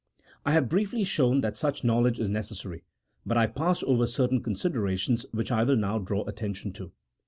I 0.47 0.53
have 0.53 0.67
briefly 0.67 1.03
shown 1.03 1.41
that 1.41 1.57
such 1.57 1.83
knowledge 1.83 2.19
is 2.19 2.27
necessary, 2.27 2.81
but 3.23 3.37
I 3.37 3.45
passed 3.45 3.83
over 3.83 4.07
certain 4.07 4.41
considerations 4.41 5.27
which 5.31 5.51
I 5.51 5.61
will 5.63 5.77
now 5.77 5.99
draw 5.99 6.25
attention 6.25 6.73
to. 6.73 6.91